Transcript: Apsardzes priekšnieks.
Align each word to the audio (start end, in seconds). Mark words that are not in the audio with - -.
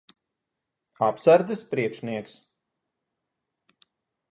Apsardzes 1.07 1.61
priekšnieks. 1.73 2.33